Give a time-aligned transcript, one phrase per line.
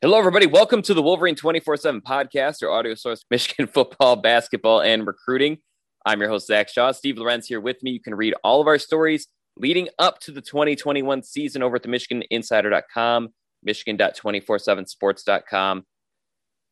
[0.00, 0.46] Hello, everybody.
[0.46, 5.58] Welcome to the Wolverine 24 7 podcast, your audio source, Michigan football, basketball, and recruiting.
[6.06, 6.92] I'm your host, Zach Shaw.
[6.92, 7.90] Steve Lorenz here with me.
[7.90, 11.82] You can read all of our stories leading up to the 2021 season over at
[11.82, 13.30] the MichiganInsider.com,
[13.64, 15.84] Michigan.247sports.com.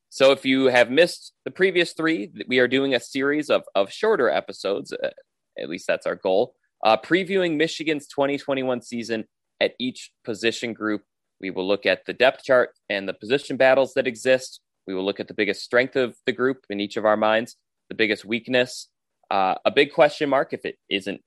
[0.08, 3.90] So if you have missed the previous three, we are doing a series of, of
[3.90, 4.92] shorter episodes.
[4.92, 5.10] Uh,
[5.58, 6.54] at least that's our goal.
[6.84, 9.24] Uh, previewing Michigan's 2021 season
[9.60, 11.02] at each position group
[11.40, 14.60] we will look at the depth chart and the position battles that exist.
[14.86, 17.56] We will look at the biggest strength of the group in each of our minds,
[17.88, 18.88] the biggest weakness,
[19.30, 21.20] uh, a big question mark if it isn't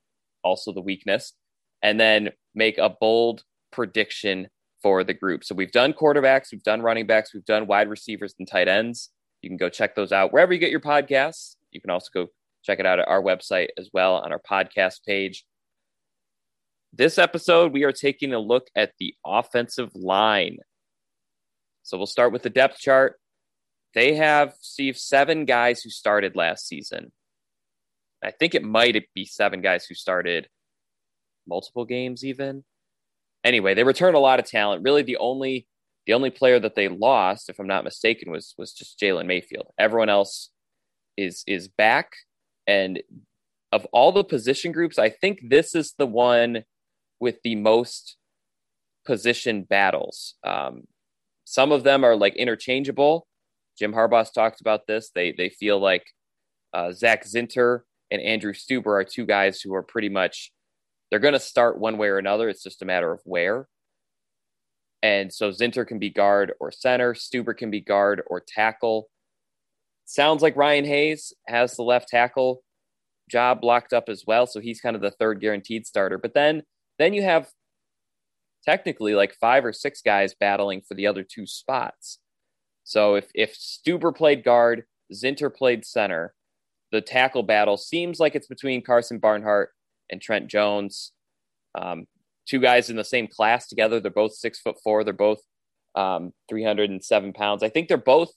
[0.43, 1.33] also the weakness,
[1.81, 4.47] and then make a bold prediction
[4.81, 5.43] for the group.
[5.43, 9.09] So we've done quarterbacks, we've done running backs, we've done wide receivers and tight ends.
[9.41, 11.55] You can go check those out wherever you get your podcasts.
[11.71, 12.27] You can also go
[12.63, 15.45] check it out at our website as well on our podcast page.
[16.91, 20.57] This episode, we are taking a look at the offensive line.
[21.83, 23.19] So we'll start with the depth chart.
[23.93, 27.11] They have, Steve, seven guys who started last season.
[28.23, 30.47] I think it might be seven guys who started
[31.47, 32.63] multiple games, even.
[33.43, 34.83] Anyway, they return a lot of talent.
[34.83, 35.67] Really, the only
[36.05, 39.73] the only player that they lost, if I'm not mistaken, was was just Jalen Mayfield.
[39.77, 40.49] Everyone else
[41.17, 42.11] is is back,
[42.67, 43.01] and
[43.71, 46.63] of all the position groups, I think this is the one
[47.19, 48.17] with the most
[49.05, 50.35] position battles.
[50.45, 50.83] Um,
[51.45, 53.27] some of them are like interchangeable.
[53.77, 55.11] Jim Harbaugh's talked about this.
[55.13, 56.05] They they feel like
[56.73, 57.81] uh, Zak Zinter
[58.11, 60.51] and Andrew Stueber are two guys who are pretty much
[61.09, 62.49] they're going to start one way or another.
[62.49, 63.67] It's just a matter of where.
[65.01, 67.13] And so Zinter can be guard or center.
[67.13, 69.09] Stueber can be guard or tackle.
[70.05, 72.61] Sounds like Ryan Hayes has the left tackle
[73.29, 74.45] job locked up as well.
[74.45, 76.17] So he's kind of the third guaranteed starter.
[76.17, 76.63] But then
[76.99, 77.49] then you have
[78.63, 82.19] technically like five or six guys battling for the other two spots.
[82.83, 84.83] So if if Stueber played guard,
[85.13, 86.33] Zinter played center,
[86.91, 89.71] the tackle battle seems like it's between Karsen Barnhart
[90.11, 91.11] and Trent Jones.
[91.75, 92.05] Um,
[92.47, 93.99] two guys in the same class together.
[93.99, 95.03] They're both six foot four.
[95.03, 95.41] They're both
[95.95, 97.63] um, 307 pounds.
[97.63, 98.31] I think they're both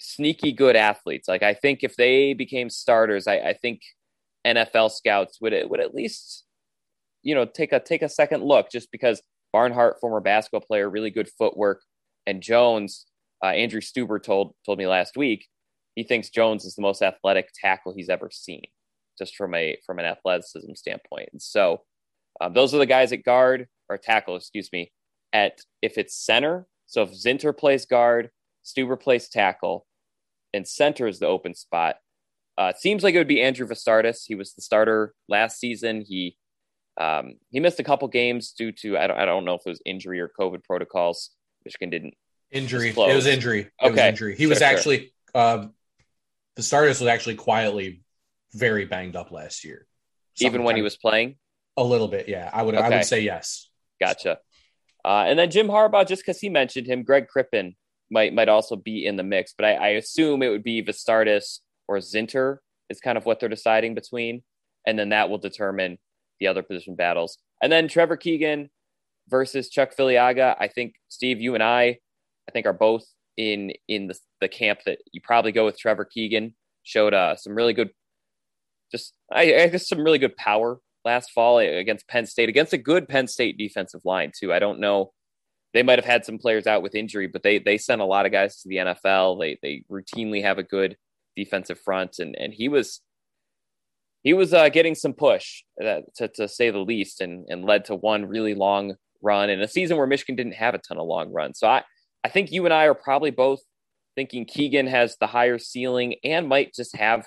[0.00, 1.28] sneaky good athletes.
[1.28, 3.82] Like I think if they became starters, I, I think
[4.46, 6.44] NFL scouts would would at least
[7.22, 9.22] you know take a take a second look just because
[9.52, 11.82] Barnhart, former basketball player, really good footwork,
[12.26, 13.06] and Jones,
[13.44, 15.46] uh, Andrew Stueber told told me last week
[15.94, 18.62] he thinks Jones is the most athletic tackle he's ever seen,
[19.18, 21.28] just from a from an athleticism standpoint.
[21.32, 21.82] And so
[22.40, 24.90] um, those are the guys at guard or tackle, excuse me.
[25.32, 28.30] At if it's center, so if Zinter plays guard,
[28.64, 29.86] Stueber plays tackle,
[30.52, 31.96] and center is the open spot.
[32.58, 34.24] Uh, seems like it would be Andrew Vastardis.
[34.26, 36.04] He was the starter last season.
[36.06, 36.36] He
[37.00, 39.70] um, he missed a couple games due to I don't I don't know if it
[39.70, 41.30] was injury or COVID protocols.
[41.64, 42.14] Michigan didn't
[42.50, 42.88] injury.
[42.88, 43.12] Disclose.
[43.12, 43.60] It was injury.
[43.60, 43.90] It okay.
[43.90, 44.36] was injury.
[44.36, 45.42] He sure, was actually sure.
[45.42, 45.74] um,
[46.58, 48.02] Vastardis was actually quietly
[48.52, 49.86] very banged up last year.
[50.38, 51.36] Even when he was playing,
[51.76, 52.28] a little bit.
[52.28, 52.74] Yeah, I would.
[52.74, 52.84] Okay.
[52.84, 53.68] I would say yes.
[54.00, 54.38] Gotcha.
[55.04, 57.74] Uh, and then Jim Harbaugh, just because he mentioned him, Greg Crippen
[58.10, 61.60] might might also be in the mix, but I, I assume it would be Vastardis
[61.88, 64.42] or Zinter is kind of what they're deciding between,
[64.86, 65.98] and then that will determine
[66.42, 67.38] the other position battles.
[67.62, 68.68] And then Trevor Keegan
[69.28, 70.56] versus Chuck Filiaga.
[70.58, 71.98] I think Steve, you and I,
[72.48, 73.04] I think are both
[73.36, 76.54] in in the, the camp that you probably go with Trevor Keegan.
[76.84, 77.90] Showed uh, some really good,
[78.90, 82.78] just I, I guess some really good power last fall against Penn State, against a
[82.78, 84.52] good Penn State defensive line too.
[84.52, 85.12] I don't know.
[85.74, 88.26] They might have had some players out with injury, but they they sent a lot
[88.26, 89.40] of guys to the NFL.
[89.40, 90.96] They they routinely have a good
[91.36, 93.00] defensive front, and and he was
[94.22, 97.84] he was uh, getting some push, uh, to, to say the least, and, and led
[97.86, 101.06] to one really long run in a season where Michigan didn't have a ton of
[101.06, 101.58] long runs.
[101.58, 101.82] So I,
[102.24, 103.60] I think you and I are probably both
[104.14, 107.26] thinking Keegan has the higher ceiling and might just have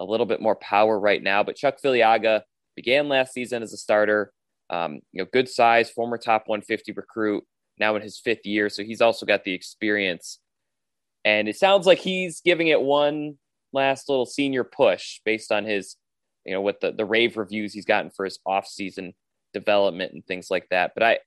[0.00, 1.42] a little bit more power right now.
[1.42, 2.42] But Chuck Filiaga
[2.74, 4.32] began last season as a starter.
[4.70, 7.44] Um, you know, good size, former top 150 recruit,
[7.78, 8.68] now in his fifth year.
[8.68, 10.40] So he's also got the experience.
[11.24, 13.38] And it sounds like he's giving it one
[13.72, 15.96] last little senior push based on his
[16.44, 19.14] you know, with the, the rave reviews he's gotten for his off-season
[19.52, 20.92] development and things like that.
[20.94, 21.18] But I,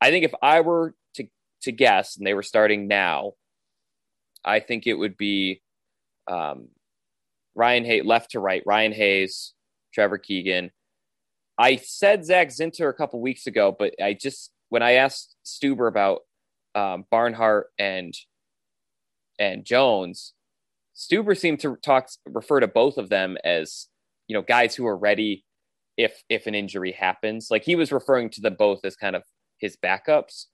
[0.00, 1.24] I think if I were to
[1.62, 3.32] to guess, and they were starting now,
[4.44, 5.60] I think it would be
[6.30, 6.68] um,
[7.54, 9.54] Ryan Hayes, left to right, Ryan Hayes,
[9.92, 10.70] Trevor Keegan.
[11.58, 15.88] I said Zak Zinter a couple weeks ago, but I just when I asked Stueber
[15.88, 16.20] about
[16.74, 18.14] um, Barnhart and
[19.38, 20.34] and Jones,
[20.96, 23.88] Stueber seemed to talk refer to both of them as
[24.28, 25.44] you know guys who are ready
[25.96, 27.48] if if an injury happens.
[27.50, 29.24] Like he was referring to them both as kind of
[29.58, 30.46] his backups,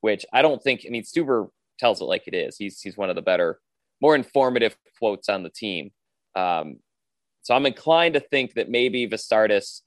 [0.00, 0.82] which I don't think.
[0.86, 1.48] I mean, Stueber
[1.78, 2.56] tells it like it is.
[2.56, 3.60] He's he's one of the better,
[4.00, 5.92] more informative quotes on the team.
[6.34, 6.80] Um,
[7.42, 9.82] so I'm inclined to think that maybe Vastardis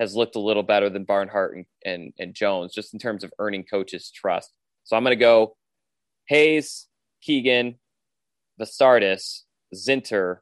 [0.00, 3.32] has looked a little better than Barnhart and, and, and Jones, just in terms of
[3.38, 4.50] earning coaches' trust.
[4.84, 5.56] So I'm going to go
[6.26, 6.88] Hayes,
[7.22, 7.76] Keegan,
[8.60, 9.42] Vastardis,
[9.74, 10.38] Zinter,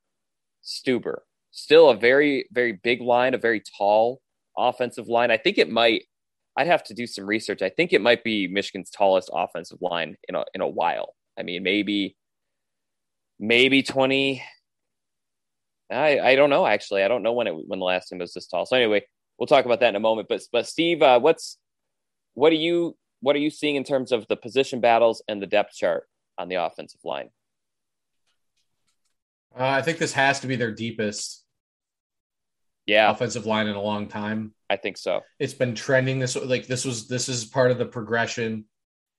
[0.65, 1.19] Stueber.
[1.51, 4.21] Still a very, very big line, a very tall
[4.57, 5.31] offensive line.
[5.31, 6.05] I think it might,
[6.57, 7.63] I'd have to do some research.
[7.63, 11.15] I think it might be Michigan's tallest offensive line in a, in a while.
[11.39, 12.17] I mean, maybe,
[13.39, 14.43] maybe 20.
[15.91, 17.03] I, I don't know, actually.
[17.03, 18.67] I don't know when it, when the last time was this tall.
[18.67, 19.05] So anyway,
[19.39, 20.29] we'll talk about that in a moment.
[20.29, 21.59] But, but Steve, uh, what's,
[22.35, 25.47] what are you, what are you seeing in terms of the position battles and the
[25.47, 26.07] depth chart
[26.39, 27.31] on the offensive line?
[29.59, 31.40] Uh, I think this has to be their deepest
[32.91, 34.53] yeah offensive line in a long time.
[34.69, 35.21] I think so.
[35.39, 38.65] It's been trending this like this was this is part of the progression.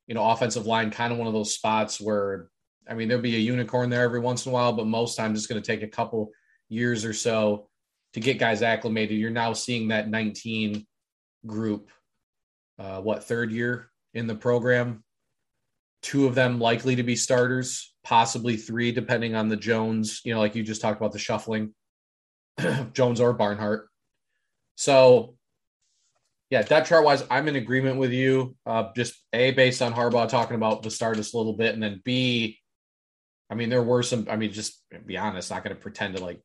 [0.08, 2.50] You know, offensive line kind of one of those spots where
[2.88, 5.40] I mean there'll be a unicorn there every once in a while, but most times
[5.40, 6.32] it's going to take a couple
[6.68, 7.70] years or so
[8.14, 9.18] to get guys acclimated.
[9.18, 10.86] You're now seeing that 19
[11.46, 11.90] group,
[12.78, 15.02] uh, what third year in the program?
[16.02, 20.22] Two of them likely to be starters, possibly three, depending on the Jones.
[20.26, 21.74] You know, like you just talked about the shuffling.
[22.94, 23.88] Jones or Barnhart.
[24.76, 25.36] So,
[26.50, 28.56] yeah, depth chart wise, I'm in agreement with you.
[28.66, 32.02] Uh, just A, based on Harbaugh talking about the start a little bit, and then
[32.04, 32.60] B,
[33.50, 36.24] I mean, there were some, I mean, just be honest, not going to pretend to
[36.24, 36.42] like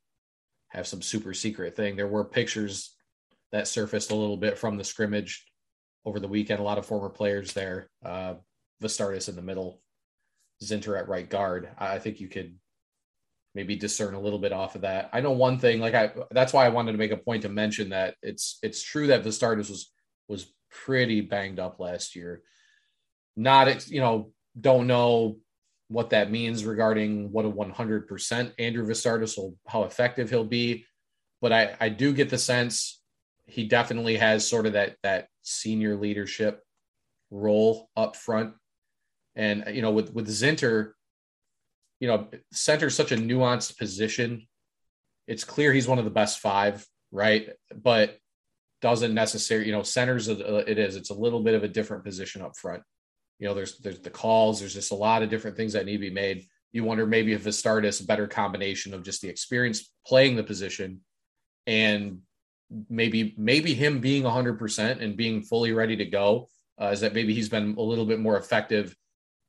[0.68, 1.96] have some super secret thing.
[1.96, 2.94] There were pictures
[3.52, 5.44] that surfaced a little bit from the scrimmage
[6.04, 6.60] over the weekend.
[6.60, 7.88] A lot of former players there.
[8.04, 8.34] Uh,
[8.82, 9.80] Vastardis in the middle,
[10.62, 11.68] Zinter at right guard.
[11.78, 12.56] I think you could
[13.56, 15.08] maybe discern a little bit off of that.
[15.14, 17.48] I know one thing, like I that's why I wanted to make a point to
[17.48, 19.90] mention that it's it's true that Vastardis was
[20.28, 22.42] was pretty banged up last year.
[23.34, 24.30] Not you know,
[24.60, 25.38] don't know
[25.88, 30.84] what that means regarding what a 100% Andrew Vastardis will how effective he'll be,
[31.40, 33.00] but I I do get the sense
[33.46, 36.62] he definitely has sort of that that senior leadership
[37.30, 38.52] role up front.
[39.34, 40.92] And you know, with with Zinter,
[42.00, 44.46] you know, center is such a nuanced position.
[45.26, 47.48] It's clear he's one of the best five, right?
[47.74, 48.18] But
[48.82, 50.96] doesn't necessarily, you know, centers it is.
[50.96, 52.82] It's a little bit of a different position up front.
[53.38, 54.60] You know, there's there's the calls.
[54.60, 56.46] There's just a lot of different things that need to be made.
[56.72, 61.00] You wonder maybe if Vastardis a better combination of just the experience playing the position
[61.66, 62.20] and
[62.88, 66.48] maybe maybe him being 100% and being fully ready to go
[66.80, 68.94] uh, is that maybe he's been a little bit more effective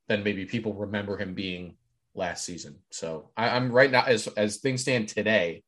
[0.07, 1.75] than maybe people remember him being
[2.17, 2.79] last season.
[2.91, 5.63] So I, am right now as as things stand today,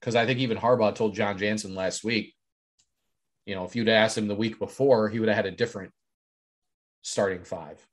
[0.00, 2.34] because I think even Harbaugh told Jon Jansen last week,
[3.46, 5.92] you know, if you'd asked him the week before, he would have had a different
[7.02, 7.84] starting five.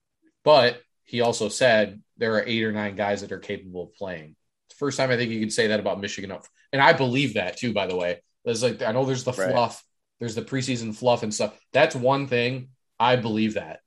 [0.44, 4.36] But he also said there are eight or nine guys that are capable of playing.
[4.68, 6.38] It's the first time I think you can say that about Michigan.
[6.74, 8.22] And I believe that too, by the way.
[8.44, 9.52] There's like I know there's the right.
[9.52, 9.84] fluff,
[10.20, 11.58] there's the preseason fluff and stuff.
[11.74, 12.70] That's one thing.
[13.00, 13.80] I believe that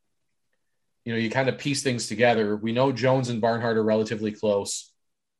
[1.08, 2.54] you know, you kind of piece things together.
[2.54, 4.92] We know Jones and Barnhart are relatively close.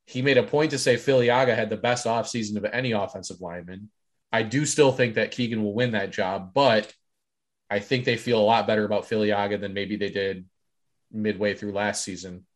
[0.07, 3.91] He made a point to say Filiaga had the best offseason of any offensive lineman.
[4.33, 6.91] I do still think that Keegan will win that job, but
[7.69, 10.47] I think they feel a lot better about Filiaga than maybe they did
[11.13, 12.47] midway through last season.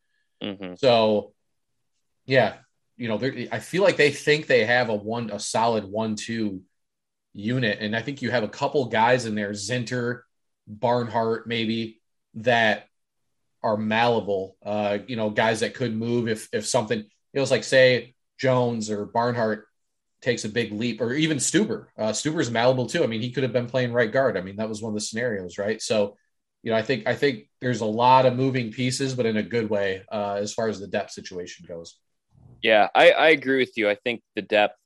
[0.42, 0.76] Mm-hmm.
[0.76, 1.34] So,
[2.24, 2.54] yeah,
[2.96, 3.20] you know,
[3.52, 6.62] I feel like they think they have a one, a solid one-two
[7.34, 10.22] unit, and I think you have a couple guys in there, Zinter,
[10.66, 12.00] Barnhart, maybe
[12.36, 12.88] that
[13.62, 14.56] are malleable.
[14.64, 18.90] Uh, you know, guys that could move if if something it was like say Jones
[18.90, 19.66] or Barnhart
[20.20, 21.86] takes a big leap, or even Stueber.
[21.98, 23.02] Uh, Stueber's malleable too.
[23.02, 24.36] I mean, he could have been playing right guard.
[24.36, 25.82] I mean, that was one of the scenarios, right?
[25.82, 26.16] So,
[26.62, 29.42] you know, I think I think there's a lot of moving pieces, but in a
[29.42, 31.96] good way uh, as far as the depth situation goes.
[32.62, 33.90] Yeah, I, I agree with you.
[33.90, 34.76] I think the depth.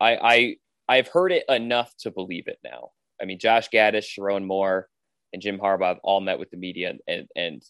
[0.00, 0.56] I I
[0.88, 2.90] I've heard it enough to believe it now.
[3.20, 4.88] I mean, Josh Gattis, Sherrone Moore,
[5.32, 7.62] and Jim Harbaugh all met with the media and and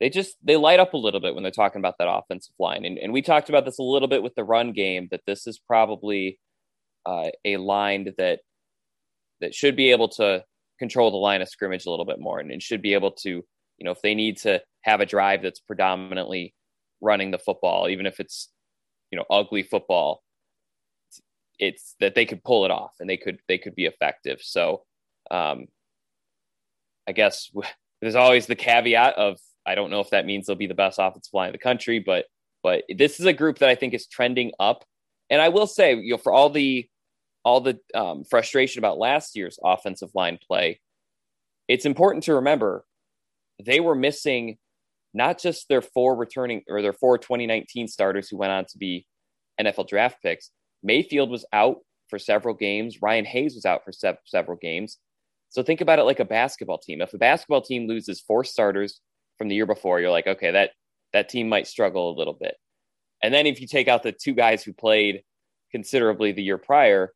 [0.00, 2.84] they just they light up a little bit when they're talking about that offensive line.
[2.86, 5.46] And, and we talked about this a little bit with the run game that this
[5.46, 6.38] is probably
[7.04, 8.40] uh, a line that
[9.40, 10.44] that should be able to
[10.78, 13.28] control the line of scrimmage a little bit more and, and should be able to
[13.28, 16.54] You know, if they need to have a drive that's predominantly
[17.02, 18.48] running the football, even if it's,
[19.10, 20.22] you know, ugly football,
[21.58, 24.40] it's that they could pull it off and they could they could be effective.
[24.42, 24.84] So
[25.30, 25.66] um
[27.06, 27.50] I guess
[28.00, 30.98] there's always the caveat of I don't know if that means they'll be the best
[30.98, 32.26] offensive line in the country, but
[32.62, 34.84] but this is a group that I think is trending up.
[35.30, 36.88] And I will say, you know, for all the
[37.44, 40.80] all the um, frustration about last year's offensive line play,
[41.68, 42.84] it's important to remember
[43.64, 44.58] they were missing
[45.14, 49.06] not just their four returning or their four 2019 starters who went on to be
[49.60, 50.50] NFL draft picks.
[50.82, 53.02] Mayfield was out for several games.
[53.02, 54.98] Ryan Hayes was out for se- several games.
[55.48, 57.00] So think about it like a basketball team.
[57.00, 59.00] If a basketball team loses four starters
[59.40, 60.72] from the year before, you're like, okay, that
[61.14, 62.56] that team might struggle a little bit.
[63.22, 65.22] And then if you take out the two guys who played
[65.72, 67.14] considerably the year prior,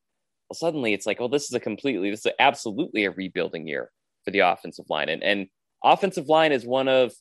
[0.49, 3.91] well, suddenly it's like, oh, this is a completely, this is absolutely a rebuilding year
[4.25, 5.11] for the offensive line.
[5.11, 5.49] And, and
[5.85, 7.13] offensive line is one of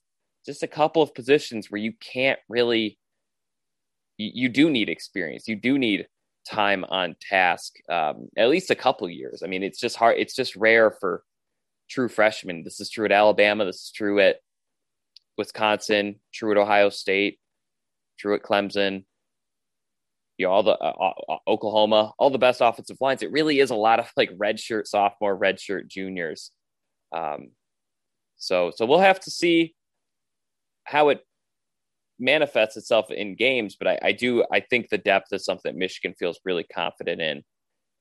[0.45, 2.97] just a couple of positions where you can't really,
[4.17, 5.49] you, you do need experience.
[5.49, 6.07] You do need
[6.49, 9.43] time on task, um, at least a couple years.
[9.43, 10.17] I mean, it's just hard.
[10.17, 11.23] It's just rare for
[11.89, 12.63] true freshmen.
[12.63, 13.65] This is true at Alabama.
[13.65, 14.37] This is true at
[15.37, 17.39] Wisconsin, true at Ohio State,
[18.17, 19.05] true at Clemson,
[20.37, 23.21] you know, all the uh, uh, Oklahoma, all the best offensive lines.
[23.21, 26.51] It really is a lot of like redshirt sophomore, redshirt juniors.
[27.11, 27.51] Um,
[28.37, 29.75] so, so we'll have to see
[30.85, 31.21] how it
[32.19, 33.75] manifests itself in games.
[33.75, 37.21] But I, I do, I think the depth is something that Michigan feels really confident
[37.21, 37.43] in.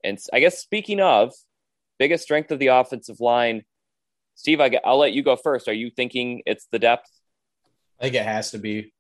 [0.03, 1.33] And I guess speaking of
[1.99, 3.63] biggest strength of the offensive line,
[4.35, 5.69] Steve, I, will let you go first.
[5.69, 7.09] Are you thinking it's the depth?
[8.03, 8.93] I think it has to be.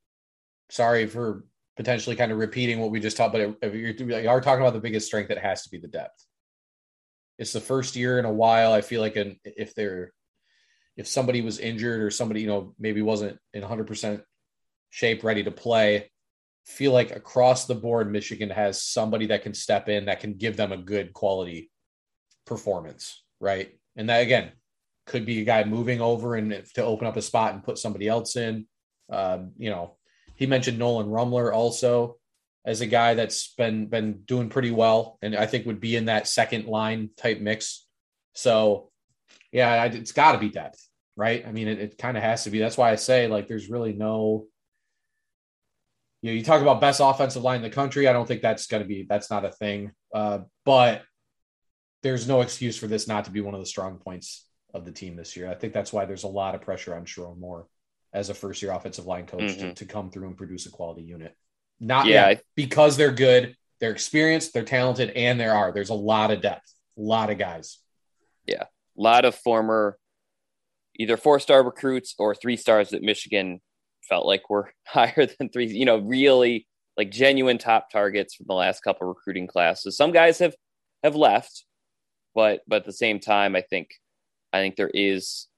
[0.70, 1.44] Sorry for
[1.76, 4.80] potentially kind of repeating what we just talked, but if you're, are talking about the
[4.80, 6.24] biggest strength, it has to be the depth.
[7.38, 8.72] It's the first year in a while.
[8.72, 10.12] I feel like an, if they're
[10.96, 14.22] if somebody was injured or somebody you know maybe wasn't in 100%
[14.90, 16.10] shape, ready to play,
[16.64, 20.56] feel like across the board, Michigan has somebody that can step in that can give
[20.56, 21.70] them a good quality
[22.46, 23.72] performance, right?
[23.96, 24.52] And that again
[25.06, 28.06] could be a guy moving over and to open up a spot and put somebody
[28.06, 28.66] else in.
[29.10, 29.96] Um, you know,
[30.36, 32.16] he mentioned Nolan Rumler also
[32.64, 36.06] as a guy that's been been doing pretty well, and I think would be in
[36.06, 37.86] that second line type mix.
[38.34, 38.90] So,
[39.50, 40.78] yeah, it's got to be depth,
[41.16, 41.46] right?
[41.46, 42.58] I mean, it, it kind of has to be.
[42.58, 44.46] That's why I say like, there's really no.
[46.22, 48.06] You know, you talk about best offensive line in the country.
[48.06, 49.90] I don't think that's going to be that's not a thing.
[50.14, 51.02] Uh, but
[52.04, 54.92] there's no excuse for this not to be one of the strong points of the
[54.92, 55.50] team this year.
[55.50, 57.66] I think that's why there's a lot of pressure on Sherrone Moore
[58.12, 59.68] as a first year offensive line coach mm-hmm.
[59.68, 61.36] to, to come through and produce a quality unit.
[61.80, 65.72] Not yeah, yet, because they're good, they're experienced, they're talented, and there are.
[65.72, 67.78] There's a lot of depth, a lot of guys.
[68.46, 68.64] Yeah.
[68.64, 69.98] A lot of former
[70.96, 73.60] either four star recruits or three stars that Michigan
[74.08, 76.66] felt like were higher than three, you know, really
[76.96, 79.96] like genuine top targets from the last couple recruiting classes.
[79.96, 80.54] Some guys have
[81.02, 81.64] have left,
[82.34, 83.88] but but at the same time, I think
[84.52, 85.48] I think there is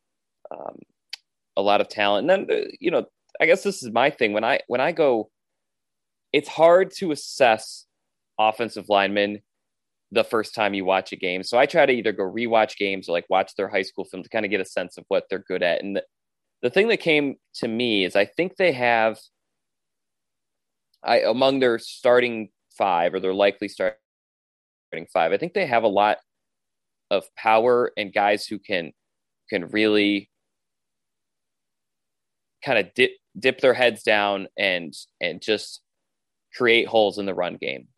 [0.51, 0.79] um,
[1.57, 2.31] a lot of talent.
[2.31, 3.07] And then uh, you know,
[3.41, 5.31] I guess this is my thing when I when I go,
[6.33, 7.87] it's hard to assess
[8.39, 9.41] offensive linemen
[10.11, 11.43] the first time you watch a game.
[11.43, 14.23] So I try to either go rewatch games or like watch their high school film
[14.23, 15.83] to kind of get a sense of what they're good at.
[15.83, 16.05] And the,
[16.63, 19.19] the thing that came to me is I think they have
[21.03, 23.97] I among their starting five or their likely starting
[25.13, 26.19] five, I think they have a lot
[27.11, 28.93] of power and guys who can
[29.51, 30.31] can really
[32.65, 35.81] kind of dip dip their heads down and and just
[36.55, 37.89] create holes in the run game.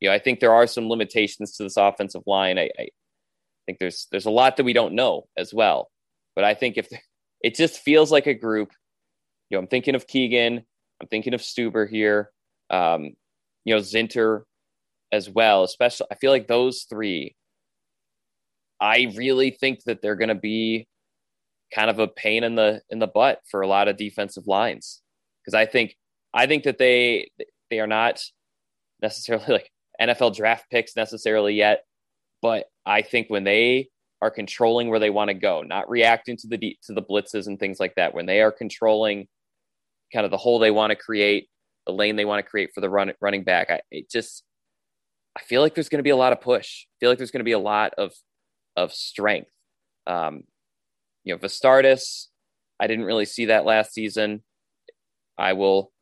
[0.00, 2.58] You know, I think there are some limitations to this offensive line.
[2.58, 2.88] I, I
[3.66, 5.90] think there's there's a lot that we don't know as well.
[6.34, 6.88] But I think if
[7.42, 8.72] it just feels like a group,
[9.48, 10.62] you know, I'm thinking of Keegan,
[11.00, 12.30] I'm thinking of Stueber here,
[12.70, 13.12] um,
[13.64, 14.42] you know, Zinter
[15.12, 15.64] as well.
[15.64, 17.36] Especially, I feel like those three.
[18.78, 20.86] I really think that they're going to be
[21.74, 25.02] kind of a pain in the in the butt for a lot of defensive lines
[25.44, 25.96] because I think
[26.34, 27.30] I think that they
[27.70, 28.22] they are not
[29.02, 29.70] necessarily like
[30.00, 31.84] NFL draft picks necessarily yet,
[32.42, 33.88] but I think when they
[34.22, 37.58] are controlling where they want to go, not reacting to the to the blitzes and
[37.58, 39.26] things like that, when they are controlling
[40.12, 41.48] kind of the hole they want to create,
[41.86, 44.42] the lane they want to create for the run, running back, I it just
[45.36, 46.86] I feel like there's going to be a lot of push.
[46.86, 48.12] I feel like there's going to be a lot of
[48.76, 49.50] of strength.
[50.06, 50.44] Um,
[51.26, 52.28] you know, Vastardis,
[52.78, 54.42] I didn't really see that last season.
[55.36, 55.92] I will,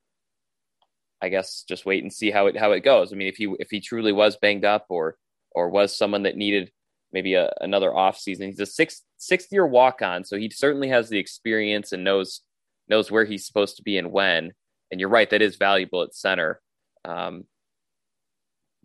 [1.21, 3.13] I guess, just wait and see how it how it goes.
[3.13, 5.17] I mean, if he if he truly was banged up or
[5.51, 6.71] or was someone that needed
[7.11, 8.49] maybe a, another off season.
[8.49, 12.43] He's a sixth sixth year walk on, so he certainly has the experience and knows
[12.89, 14.53] knows where he's supposed to be and when.
[14.91, 16.61] And you're right, that is valuable at center.
[17.07, 17.45] Um,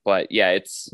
[0.06, 0.90] but yeah, it's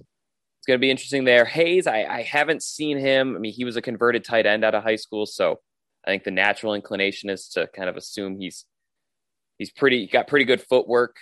[0.65, 1.45] it's going to be interesting there.
[1.45, 3.35] Hayes, I, I haven't seen him.
[3.35, 5.59] I mean, he was a converted tight end out of high school, so
[6.03, 8.65] I think the natural inclination is to kind of assume he's
[9.59, 11.17] he's pretty got pretty good footwork,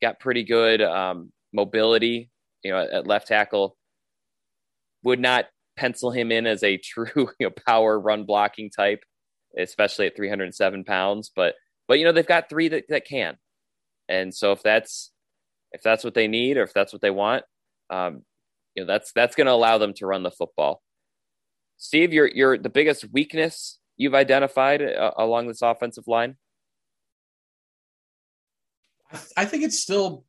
[0.00, 2.30] got pretty good um, mobility.
[2.64, 3.76] You know, at left tackle,
[5.02, 5.44] would not
[5.76, 9.04] pencil him in as a true you know, power run blocking type,
[9.58, 11.30] especially at 307 pounds.
[11.36, 11.54] But
[11.86, 13.36] but you know they've got three that, that can,
[14.08, 15.12] and so if that's
[15.72, 17.44] if that's what they need or if that's what they want,
[17.90, 18.22] um,
[18.74, 20.82] you know that's that's going to allow them to run the football.
[21.76, 26.36] Steve, you're you're the biggest weakness you've identified uh, along this offensive line.
[29.36, 30.24] I think it's still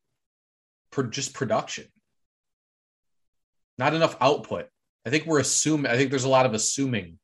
[1.11, 1.85] just production
[3.77, 4.67] not enough output.
[5.05, 5.91] I think we're assuming.
[5.91, 7.19] I think there's a lot of assuming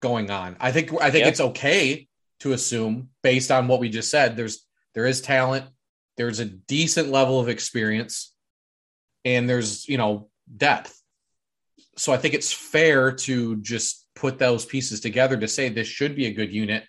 [0.00, 0.56] going on.
[0.60, 1.32] I think I think yep.
[1.32, 2.08] it's okay
[2.40, 4.36] to assume based on what we just said.
[4.36, 5.66] There's there is talent.
[6.16, 8.34] There's a decent level of experience,
[9.24, 10.96] and there's you know depth.
[11.96, 16.16] So I think it's fair to just put those pieces together to say this should
[16.16, 16.84] be a good unit.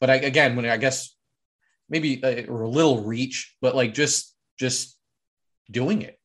[0.00, 1.14] But I, again, when I guess
[1.88, 4.96] maybe a, or a little reach, but like just just
[5.70, 6.18] doing it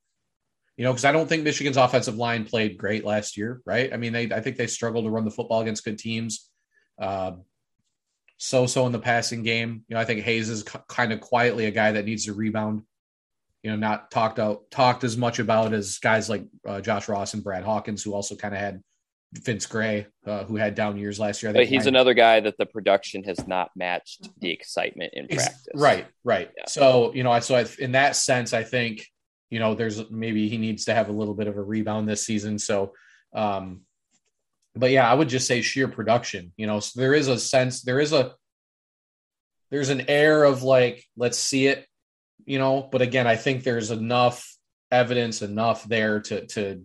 [0.80, 3.92] you know, because I don't think Michigan's offensive line played great last year, right?
[3.94, 6.50] I mean, they I think they struggled to run the football against good teams.
[6.98, 7.34] Uh,
[8.38, 9.84] so so in the passing game.
[9.90, 12.34] You know, I think Hayes is c- kind of quietly a guy that needs to
[12.34, 12.84] rebound.
[13.64, 17.34] You know, not talked out talked as much about as guys like uh, Josh Ross
[17.34, 18.82] and Brad Hawkins, who also kind of had
[19.34, 21.52] Vince Gray, uh, who had down years last year.
[21.52, 25.68] but he's another guy that the production has not matched the excitement in practice.
[25.76, 26.50] Right, right.
[26.58, 26.64] Yeah.
[26.68, 29.06] So you know, I so I, in that sense, I think
[29.50, 32.26] you know, there's maybe he needs to have a little bit of a rebound this
[32.26, 32.60] season.
[32.60, 32.94] So,
[33.34, 33.82] um,
[34.76, 37.82] but yeah, I would just say sheer production, you know, so there is a sense,
[37.82, 38.36] there is a,
[39.72, 41.88] there's an air of like, let's see it,
[42.46, 44.56] you know, but again, I think there's enough
[44.92, 46.84] evidence, enough there to, to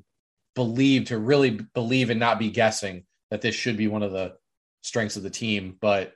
[0.54, 4.34] believe, to really believe and not be guessing that this should be one of the
[4.82, 6.12] strengths of the team, but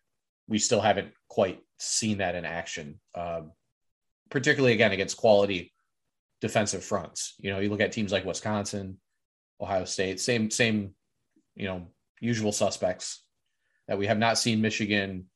[0.49, 3.01] we still haven't quite seen that in action.
[3.15, 3.53] Um,
[4.31, 5.73] particularly again against quality
[6.41, 7.35] defensive fronts.
[7.39, 8.99] You know, you look at teams like Wisconsin,
[9.61, 10.95] Ohio State, same same,
[11.55, 11.89] you know,
[12.21, 13.23] usual suspects
[13.87, 15.27] that we have not seen Michigan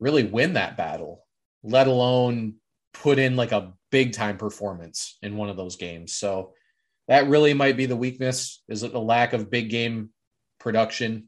[0.00, 1.26] really win that battle,
[1.62, 2.54] let alone
[2.94, 6.14] put in like a big time performance in one of those games.
[6.14, 6.54] So
[7.08, 10.10] that really might be the weakness is the lack of big game
[10.58, 11.26] production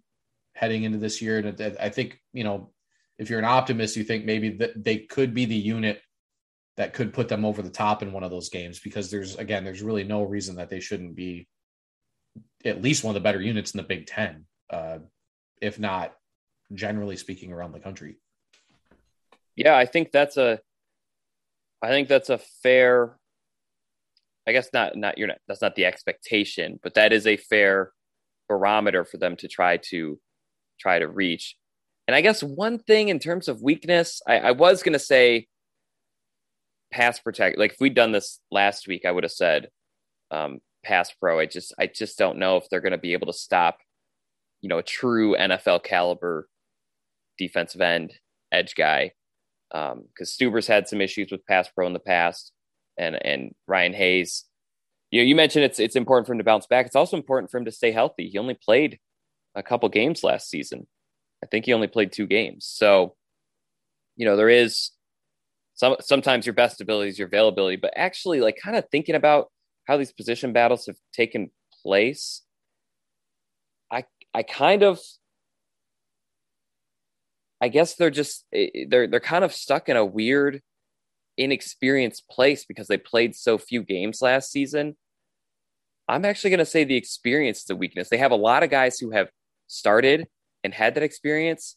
[0.54, 1.38] heading into this year.
[1.38, 2.70] And I think, you know,
[3.18, 6.00] if you're an optimist, you think maybe that they could be the unit
[6.76, 9.64] that could put them over the top in one of those games because there's again
[9.64, 11.48] there's really no reason that they shouldn't be
[12.64, 14.98] at least one of the better units in the Big Ten, uh,
[15.60, 16.14] if not
[16.72, 18.16] generally speaking around the country.
[19.54, 20.60] Yeah, I think that's a,
[21.82, 23.16] I think that's a fair.
[24.48, 27.92] I guess not not you're not that's not the expectation, but that is a fair
[28.48, 30.18] barometer for them to try to
[30.80, 31.56] try to reach.
[32.06, 35.48] And I guess one thing in terms of weakness, I, I was going to say
[36.92, 37.58] pass protect.
[37.58, 39.68] Like if we'd done this last week, I would have said
[40.30, 41.40] um, pass pro.
[41.40, 43.78] I just I just don't know if they're going to be able to stop,
[44.60, 46.48] you know, a true NFL caliber
[47.38, 48.14] defensive end
[48.52, 49.12] edge guy.
[49.76, 52.52] Because um, Stueber's had some issues with pass pro in the past,
[52.96, 54.44] and and Ryan Hayes.
[55.10, 56.86] You know, you mentioned it's it's important for him to bounce back.
[56.86, 58.28] It's also important for him to stay healthy.
[58.28, 58.98] He only played
[59.54, 60.86] a couple games last season.
[61.42, 62.66] I think he only played two games.
[62.66, 63.14] So,
[64.16, 64.90] you know, there is
[65.74, 69.50] some sometimes your best ability is your availability, but actually like kind of thinking about
[69.86, 71.50] how these position battles have taken
[71.82, 72.42] place,
[73.92, 74.98] I I kind of
[77.60, 80.62] I guess they're just eh, eh, they're they're kind of stuck in a weird
[81.38, 84.96] inexperienced place because they played so few games last season.
[86.08, 88.08] I'm actually going to say the experience is a weakness.
[88.08, 89.28] They have a lot of guys who have
[89.66, 90.28] started
[90.62, 91.76] and had that experience,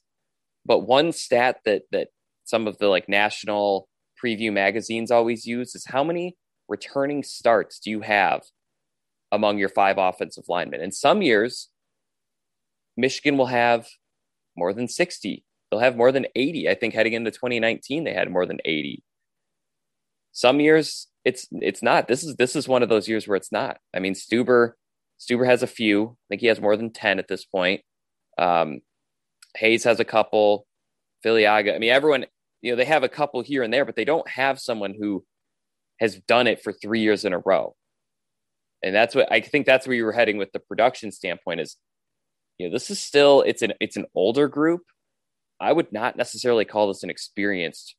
[0.66, 2.10] but one stat that that
[2.44, 3.88] some of the like national
[4.24, 6.36] preview magazines always use is how many
[6.68, 8.42] returning starts do you have
[9.32, 10.82] among your five offensive linemen?
[10.82, 11.70] In some years,
[12.98, 13.88] Michigan will have
[14.56, 15.44] more than 60.
[15.70, 16.70] They'll have more than 80.
[16.70, 19.04] I think heading into 2019, they had more than 80.
[20.32, 22.08] Some years it's it's not.
[22.08, 23.78] This is this is one of those years where it's not.
[23.94, 24.72] I mean, Stueber
[25.20, 26.18] Stueber has a few.
[26.26, 27.82] I think he has more than 10 at this point.
[28.38, 28.80] Um,
[29.58, 30.66] Hayes has a couple.
[31.26, 31.76] Filiaga.
[31.76, 32.26] I mean, everyone
[32.62, 35.24] you know, they have a couple here and there, but they don't have someone who
[36.00, 37.76] has done it for three years in a row.
[38.84, 41.78] and that's what I think that's where you were heading with the production standpoint is,
[42.58, 44.82] you know, this is still it's an it's an older group.
[45.60, 47.96] I would not necessarily call this an experienced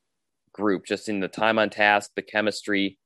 [0.53, 2.99] group, just in the time on task, the chemistry,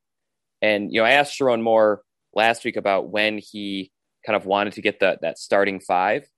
[0.63, 2.03] and you know, I asked Sherrone Moore
[2.35, 3.91] last week about when he
[4.25, 6.29] kind of wanted to get that that starting five,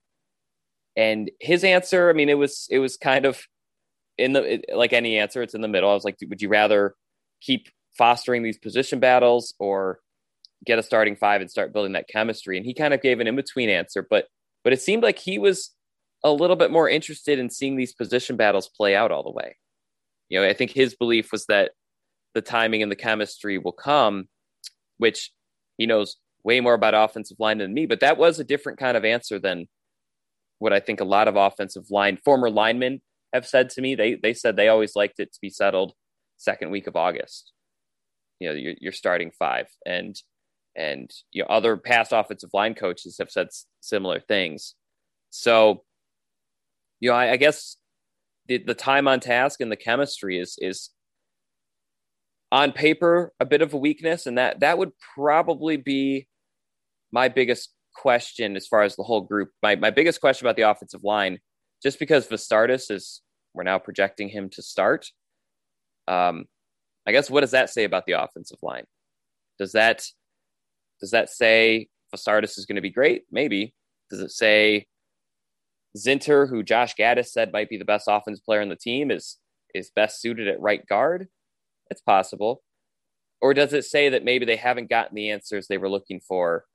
[0.95, 3.41] and his answer, I mean, it was it was kind of
[4.17, 5.89] in the it, like any answer, it's in the middle.
[5.89, 6.95] I was like, would you rather
[7.41, 9.99] keep fostering these position battles or
[10.65, 12.57] get a starting five and start building that chemistry?
[12.57, 14.25] And he kind of gave an in between answer, but
[14.63, 15.71] but it seemed like he was
[16.23, 19.57] a little bit more interested in seeing these position battles play out all the way.
[20.29, 21.71] You know, I think his belief was that
[22.33, 24.27] the timing and the chemistry will come,
[24.97, 25.31] which
[25.77, 28.97] he knows way more about offensive line than me, but that was a different kind
[28.97, 29.67] of answer than
[30.59, 33.01] what I think a lot of offensive line former linemen
[33.33, 33.95] have said to me.
[33.95, 35.93] They they said they always liked it to be settled
[36.37, 37.51] second week of August.
[38.39, 40.15] You know, you're, you're starting five, and
[40.75, 43.47] and you know other past offensive line coaches have said
[43.81, 44.75] similar things.
[45.29, 45.83] So,
[46.99, 47.77] you know, I, I guess
[48.47, 50.89] the the time on task and the chemistry is is
[52.51, 56.27] on paper a bit of a weakness, and that that would probably be
[57.11, 59.49] my biggest question as far as the whole group.
[59.61, 61.39] My my biggest question about the offensive line,
[61.83, 63.21] just because Vastardis is
[63.53, 65.07] we're now projecting him to start.
[66.07, 66.45] Um,
[67.05, 68.85] I guess what does that say about the offensive line?
[69.59, 70.05] Does that
[71.01, 73.23] does that say Vastardis is going to be great?
[73.31, 73.73] Maybe.
[74.09, 74.87] Does it say
[75.95, 79.37] Zinter, who Josh Gattis said might be the best offense player on the team, is
[79.73, 81.27] is best suited at right guard?
[81.89, 82.63] It's possible.
[83.41, 86.65] Or does it say that maybe they haven't gotten the answers they were looking for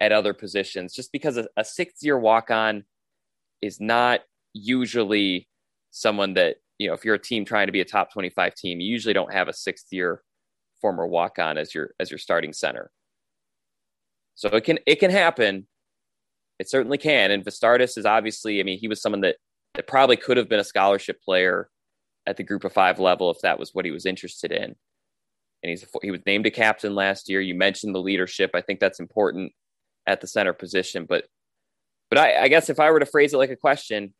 [0.00, 0.94] at other positions?
[0.94, 2.84] Just because a, a sixth year walk on
[3.62, 4.20] is not
[4.52, 5.48] usually
[5.90, 8.80] someone that, you know, if you're a team trying to be a top 25 team,
[8.80, 10.22] you usually don't have a sixth year
[10.80, 12.90] former walk on as your as your starting center.
[14.34, 15.66] So it can it can happen.
[16.58, 17.30] It certainly can.
[17.30, 19.36] And Vastardis is obviously, I mean, he was someone that
[19.74, 21.68] that probably could have been a scholarship player
[22.26, 24.76] at the group of five level if that was what he was interested in.
[25.62, 27.40] And he's he was named a captain last year.
[27.40, 28.50] You mentioned the leadership.
[28.54, 29.52] I think that's important
[30.06, 31.06] at the center position.
[31.08, 31.24] But
[32.10, 34.12] but I, I guess if I were to phrase it like a question,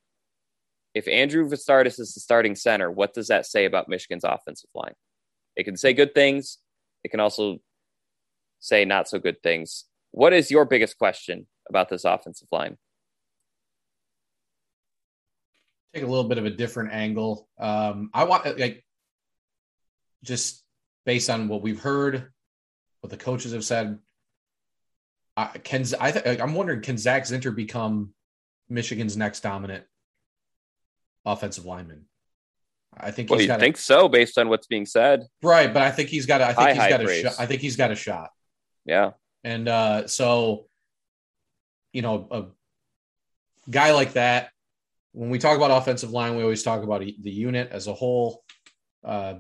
[0.95, 4.95] if Andrew Vastardis is the starting center, what does that say about Michigan's offensive line?
[5.57, 6.59] It can say good things.
[7.05, 7.59] It can also
[8.61, 9.85] say not so good things.
[10.13, 12.77] What is your biggest question about this offensive line?
[15.95, 17.49] take a little bit of a different angle.
[17.59, 18.85] Um, I want like
[20.25, 20.63] just
[21.05, 22.31] based on what we've heard,
[23.01, 23.99] what the coaches have said.
[25.37, 26.13] Uh, can I?
[26.13, 28.15] Th- I'm wondering, can Zak Zinter become
[28.69, 29.85] Michigan's next dominant
[31.25, 32.07] offensive lineman?
[32.95, 33.61] I think well, he's got.
[33.61, 35.23] think so, based on what's being said.
[35.43, 36.43] Right, but I think he's got.
[36.43, 37.35] A, I think high, he's got a shot.
[37.39, 38.31] I think he's got a shot.
[38.85, 40.67] Yeah, and uh, so,
[41.93, 44.51] you know, a guy like that
[45.13, 48.43] when we talk about offensive line, we always talk about the unit as a whole.
[49.05, 49.35] Uh,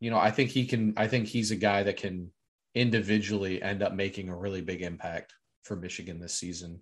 [0.00, 0.94] you know, I think he can.
[0.96, 2.30] I think he's a guy that can
[2.74, 5.32] individually end up making a really big impact
[5.62, 6.80] for Michigan this season.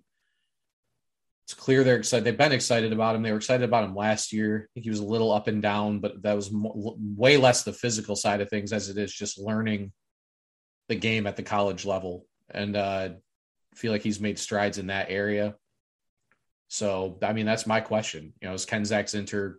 [1.45, 2.25] It's clear they're excited.
[2.25, 3.21] They've been excited about him.
[3.21, 4.67] They were excited about him last year.
[4.69, 7.71] I think he was a little up and down, but that was way less the
[7.71, 9.93] physical side of things as it is just learning
[10.89, 12.25] the game at the college level.
[12.49, 13.09] And uh,
[13.77, 15.55] feel like he's made strides in that area.
[16.67, 18.33] So, I mean, that's my question.
[18.41, 19.55] You know, is Ken Zak Zinter,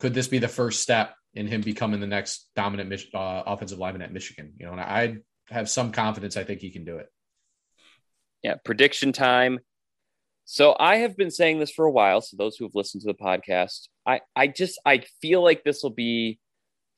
[0.00, 4.02] could this be the first step in him becoming the next dominant uh, offensive lineman
[4.02, 4.54] at Michigan?
[4.58, 5.16] You know, and I
[5.50, 7.08] have some confidence I think he can do it.
[8.42, 9.60] Yeah, prediction time.
[10.44, 12.20] So I have been saying this for a while.
[12.20, 15.82] So those who have listened to the podcast, I, I just I feel like this
[15.82, 16.38] will be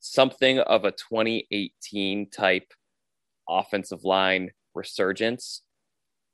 [0.00, 2.72] something of a 2018 type
[3.48, 5.62] offensive line resurgence.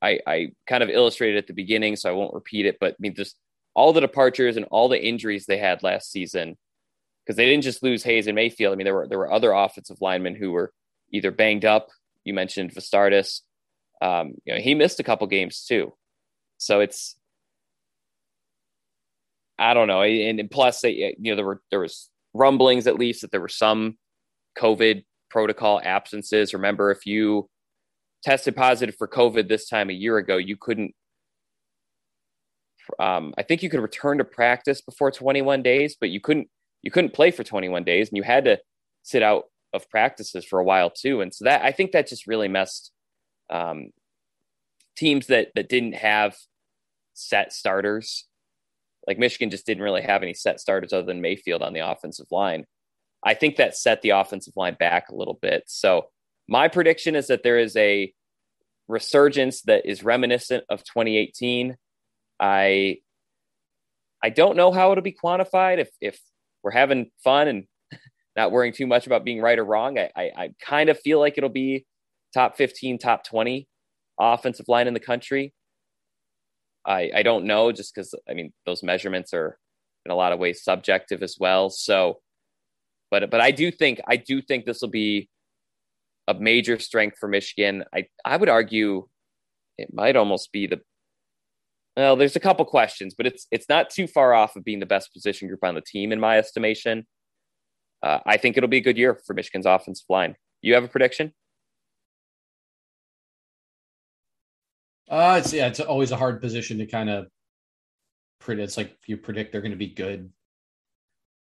[0.05, 2.79] I, I kind of illustrated at the beginning, so I won't repeat it.
[2.79, 3.37] But I mean, just
[3.75, 6.57] all the departures and all the injuries they had last season,
[7.25, 8.73] because they didn't just lose Hayes and Mayfield.
[8.73, 10.73] I mean, there were there were other offensive linemen who were
[11.13, 11.89] either banged up.
[12.25, 13.41] You mentioned Vastardis.
[14.03, 15.95] Um, you know, he missed a couple games too.
[16.59, 17.17] So it's
[19.59, 20.03] I don't know.
[20.03, 23.41] And, and plus, they, you know, there were there was rumblings at least that there
[23.41, 23.97] were some
[24.59, 26.55] COVID protocol absences.
[26.55, 27.49] Remember, if you
[28.25, 30.95] tested positive for COVID this time a year ago, you couldn't.
[32.99, 36.49] Um, I think you could return to practice before 21 days, but you couldn't.
[36.83, 38.59] You couldn't play for 21 days, and you had to
[39.03, 41.21] sit out of practices for a while too.
[41.21, 42.93] And so that I think that just really messed
[43.51, 43.91] um,
[44.97, 46.37] teams that that didn't have
[47.15, 48.27] set starters.
[49.07, 52.27] Like Michigan just didn't really have any set starters other than Mayfield on the offensive
[52.31, 52.65] line.
[53.23, 55.65] I think that set the offensive line back a little bit.
[55.67, 56.09] So
[56.49, 58.13] my prediction is that there is a
[58.89, 61.77] resurgence that is reminiscent of 2018.
[62.41, 62.99] I
[64.23, 65.79] I don't know how it'll be quantified.
[65.79, 66.19] If if
[66.63, 67.65] we're having fun and
[68.37, 71.21] not worrying too much about being right or wrong, I, I, I kind of feel
[71.21, 71.87] like it'll be
[72.33, 73.69] top 15, top 20
[74.19, 75.53] offensive line in the country.
[76.87, 79.59] I I don't know just because I mean those measurements are
[80.05, 81.71] in a lot of ways subjective as well.
[81.71, 82.21] So,
[83.11, 85.29] but but I do think I do think this will be
[86.29, 87.85] a major strength for Michigan.
[87.95, 89.07] I I would argue
[89.79, 90.81] it might almost be the
[91.97, 94.87] well, there's a couple questions, but it's it's not too far off of being the
[94.87, 97.07] best position group on the team in my estimation.
[98.03, 100.35] Uh, I think it'll be a good year for Michigan's offensive line.
[100.61, 101.33] You have a prediction?
[105.09, 107.29] Uh, it's yeah, it's always a hard position to kind of
[108.41, 108.65] predict.
[108.65, 110.31] It's like you predict they're going to be good,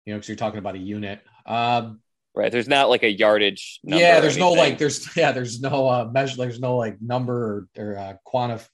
[0.05, 1.23] you know, because you're talking about a unit.
[1.47, 2.01] Um,
[2.35, 2.51] right.
[2.51, 3.81] There's not like a yardage.
[3.83, 6.37] yeah, there's no like there's yeah there's no uh, measure.
[6.37, 8.67] There's no like number or, or uh, quantif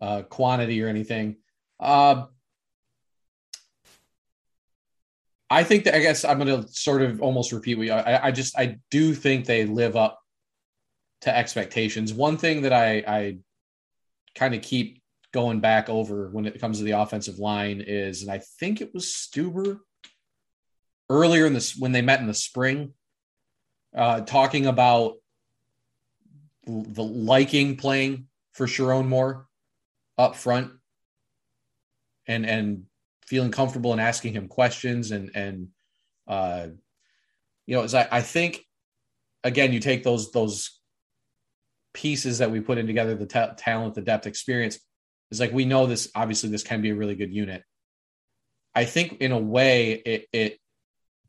[0.00, 1.36] uh, quantity or anything.
[1.78, 2.26] Uh,
[5.52, 8.28] I think that I guess I'm going to sort of almost repeat what you, I,
[8.28, 10.18] I just I do think they live up
[11.22, 12.12] to expectations.
[12.12, 13.38] One thing that I I
[14.34, 18.30] kind of keep going back over when it comes to the offensive line is, and
[18.30, 19.80] I think it was Stueber
[21.10, 22.94] earlier in this when they met in the spring,
[23.94, 25.14] uh, talking about
[26.66, 29.46] the liking playing for Sherrone Moore
[30.18, 30.70] up front
[32.26, 32.84] and and
[33.26, 35.68] feeling comfortable and asking him questions and and
[36.28, 36.68] uh
[37.66, 38.64] you know as I, I think
[39.42, 40.78] again you take those those
[41.94, 44.78] pieces that we put in together the ta- talent the depth experience
[45.32, 47.64] is like we know this obviously this can be a really good unit.
[48.74, 50.58] I think in a way it it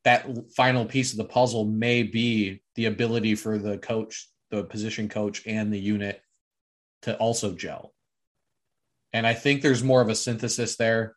[0.04, 5.10] that final piece of the puzzle may be the ability for the coach the position
[5.10, 6.22] coach and the unit
[7.02, 7.94] to also gel
[9.14, 11.16] and I think there's more of a synthesis there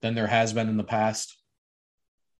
[0.00, 1.36] than there has been in the past.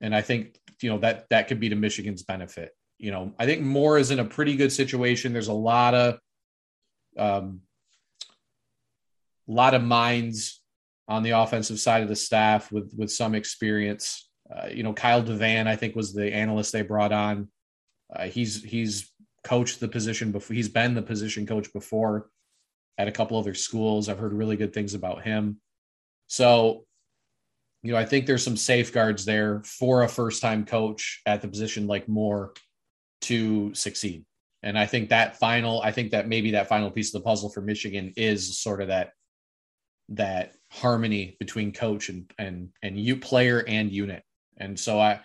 [0.00, 2.70] And I think, you know, that that could be to Michigan's benefit.
[2.98, 5.33] You know, I think Moore is in a pretty good situation.
[5.33, 6.18] There's a lot of
[7.18, 7.61] um
[9.46, 10.61] a lot of minds
[11.07, 14.29] on the offensive side of the staff with with some experience.
[14.53, 17.49] Uh, you know, Kyle DeVan, I think, was the analyst they brought on.
[18.15, 19.11] Uh, he's he's
[19.43, 20.55] coached the position before.
[20.55, 22.29] He's been the position coach before
[22.99, 24.09] at a couple other schools.
[24.09, 25.61] I've heard really good things about him.
[26.27, 26.85] So,
[27.83, 31.49] you know, I think there's some safeguards there for a first time coach at the
[31.49, 32.53] position like Moore
[33.23, 34.25] to succeed.
[34.63, 37.51] And I think that final, I think that maybe that final piece of the puzzle
[37.51, 39.11] for Michigan is sort of that
[40.11, 44.23] that harmony between coach and and and you player and unit.
[44.57, 45.21] And so I,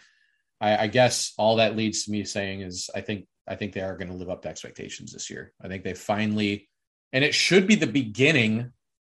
[0.60, 3.82] I I guess all that leads to me saying is I think I think they
[3.82, 5.54] are going to live up to expectations this year.
[5.62, 6.70] I think they finally
[7.12, 8.72] and it should be the beginning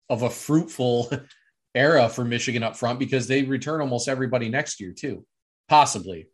[0.08, 1.10] of a fruitful
[1.74, 5.24] era for Michigan up front because they return almost everybody next year too,
[5.68, 6.28] possibly.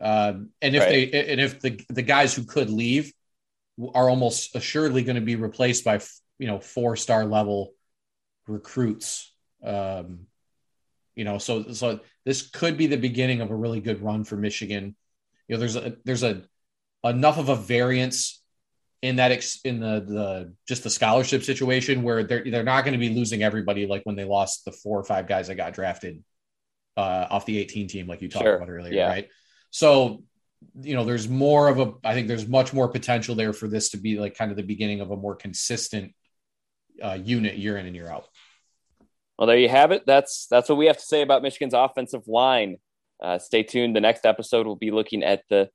[0.00, 1.10] Um, and if right.
[1.10, 3.12] they and if the the guys who could leave
[3.94, 6.00] are almost assuredly going to be replaced by
[6.38, 7.72] you know four star level
[8.46, 9.32] recruits.
[9.62, 10.26] Um,
[11.18, 14.36] you know, so so this could be the beginning of a really good run for
[14.36, 14.94] Michigan.
[15.48, 16.44] You know, there's a there's a
[17.02, 18.40] enough of a variance
[19.02, 22.92] in that ex, in the the just the scholarship situation where they're they're not going
[22.92, 25.72] to be losing everybody like when they lost the four or five guys that got
[25.72, 26.22] drafted
[26.96, 28.54] uh, off the 18 team like you talked sure.
[28.54, 29.08] about earlier, yeah.
[29.08, 29.28] right?
[29.70, 30.22] So
[30.80, 33.90] you know, there's more of a I think there's much more potential there for this
[33.90, 36.14] to be like kind of the beginning of a more consistent
[37.02, 38.28] uh, unit year in and year out.
[39.38, 40.04] Well, there you have it.
[40.06, 42.78] That's that's what we have to say about Michigan's offensive line.
[43.22, 43.94] Uh, stay tuned.
[43.94, 45.70] The next episode will be looking at the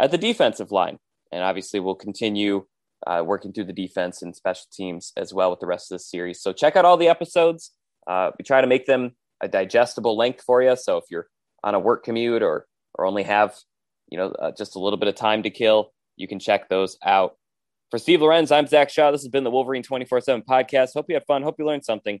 [0.00, 0.98] at the defensive line
[1.32, 2.64] and obviously we'll continue
[3.06, 6.02] uh, working through the defense and special teams as well with the rest of the
[6.02, 6.40] series.
[6.40, 7.72] So check out all the episodes.
[8.06, 10.74] Uh, we try to make them a digestible length for you.
[10.76, 11.28] So if you're
[11.62, 13.54] on a work commute or or only have
[14.08, 16.98] you know uh, just a little bit of time to kill, you can check those
[17.04, 17.36] out.
[17.90, 19.10] For Steve Lorenz, I'm Zach Shaw.
[19.10, 20.90] This has been the Wolverine 24 7 podcast.
[20.94, 21.42] Hope you had fun.
[21.42, 22.20] Hope you learned something.